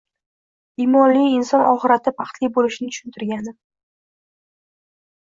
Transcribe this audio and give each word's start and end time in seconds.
imonli 0.85 1.25
inson 1.33 1.65
oxiratda 1.71 2.13
baxtli 2.21 2.49
bo‘lishini 2.55 2.95
tushuntirgandim. 2.95 3.57